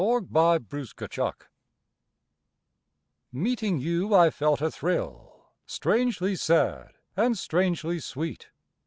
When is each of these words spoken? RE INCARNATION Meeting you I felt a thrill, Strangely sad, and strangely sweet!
RE 0.03 0.17
INCARNATION 0.33 1.33
Meeting 3.31 3.77
you 3.77 4.15
I 4.15 4.31
felt 4.31 4.59
a 4.59 4.71
thrill, 4.71 5.51
Strangely 5.67 6.35
sad, 6.35 6.93
and 7.15 7.37
strangely 7.37 7.99
sweet! 7.99 8.49